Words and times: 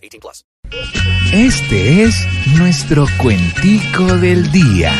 18 0.00 0.20
plus. 0.20 0.44
Este 1.32 2.04
es 2.04 2.14
nuestro 2.58 3.06
cuentico 3.18 4.04
del 4.18 4.50
día. 4.50 4.92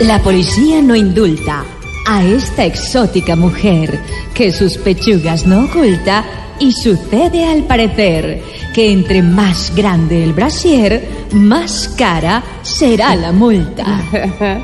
La 0.00 0.20
policía 0.22 0.82
no 0.82 0.96
indulta 0.96 1.64
a 2.06 2.24
esta 2.24 2.64
exótica 2.64 3.36
mujer 3.36 4.00
que 4.34 4.50
sus 4.50 4.76
pechugas 4.76 5.46
no 5.46 5.64
oculta 5.64 6.24
y 6.62 6.70
sucede 6.70 7.44
al 7.44 7.64
parecer 7.64 8.40
que 8.72 8.92
entre 8.92 9.20
más 9.20 9.74
grande 9.74 10.22
el 10.22 10.32
brasier, 10.32 11.02
más 11.32 11.92
cara 11.98 12.42
será 12.62 13.16
la 13.16 13.32
multa. 13.32 14.00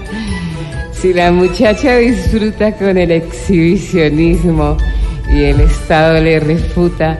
Si 0.92 1.12
la 1.15 1.30
muchacha 1.30 1.97
disfruta 1.98 2.73
con 2.73 2.98
el 2.98 3.12
exhibicionismo 3.12 4.77
y 5.33 5.45
el 5.45 5.61
Estado 5.61 6.20
le 6.20 6.41
refuta, 6.41 7.17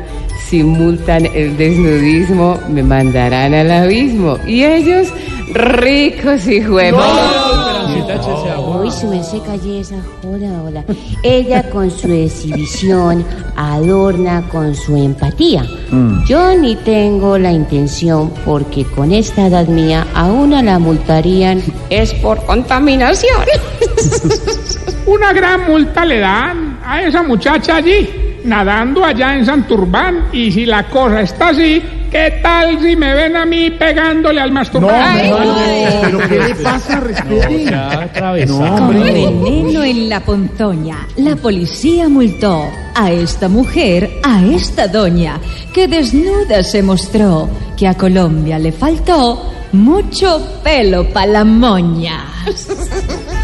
si 0.49 0.65
multan 0.65 1.27
el 1.27 1.57
desnudismo, 1.57 2.59
me 2.69 2.83
mandarán 2.83 3.55
al 3.55 3.71
abismo. 3.71 4.37
Y 4.49 4.65
ellos, 4.65 5.13
ricos 5.55 6.49
y 6.49 6.61
juegos. 6.61 7.48
Uy, 8.89 8.95
su 8.95 9.07
merced 9.07 9.43
calle 9.43 9.81
esa 9.81 10.03
joda, 10.23 10.63
hola. 10.63 10.83
Ella 11.23 11.69
con 11.69 11.91
su 11.91 12.11
exhibición 12.11 13.23
adorna 13.55 14.49
con 14.51 14.75
su 14.75 14.97
empatía. 14.97 15.67
Yo 16.27 16.57
ni 16.57 16.75
tengo 16.75 17.37
la 17.37 17.53
intención 17.53 18.33
porque 18.47 18.87
con 18.87 19.13
esta 19.13 19.49
edad 19.49 19.67
mía 19.69 20.07
a 20.15 20.25
una 20.25 20.63
la 20.63 20.79
multarían 20.79 21.63
es 21.91 22.15
por 22.15 22.43
contaminación. 22.47 23.43
Una 25.07 25.33
gran 25.33 25.67
multa 25.67 26.05
le 26.05 26.21
dan 26.21 26.79
a 26.85 27.03
esa 27.03 27.23
muchacha 27.23 27.77
allí, 27.77 28.09
nadando 28.49 29.05
allá 29.05 29.37
en 29.37 29.47
Santurbán. 29.47 30.29
Y 30.33 30.51
si 30.51 30.67
la 30.67 30.89
cosa 30.89 31.21
está 31.21 31.51
así, 31.51 31.83
¿qué 32.11 32.41
tal 32.43 32.81
si 32.81 32.97
me 32.97 33.15
ven 33.15 33.37
a 33.37 33.45
mí 33.45 33.71
pegándole 33.71 34.41
al 34.41 34.51
masturbante? 34.51 35.33
¿Pero 36.03 36.19
qué 36.29 36.39
le 36.39 36.55
pasa? 36.57 37.01
Respete. 37.01 37.71
Con 38.49 38.89
veneno 38.89 39.85
en 39.85 40.09
la 40.09 40.21
ponzoña, 40.21 41.07
la 41.17 41.37
policía 41.37 42.09
multó 42.09 42.65
a 42.95 43.13
esta 43.13 43.49
mujer, 43.49 44.11
a 44.25 44.45
esta 44.45 44.89
doña, 44.89 45.39
que 45.73 45.87
desnuda 45.87 46.63
se 46.63 46.83
mostró, 46.83 47.49
que 47.77 47.87
a 47.87 47.95
Colombia 47.95 48.59
le 48.59 48.73
faltó 48.73 49.53
mucho 49.73 50.61
pelo 50.65 51.09
pa' 51.13 51.27
la 51.27 51.45
moña. 51.45 52.25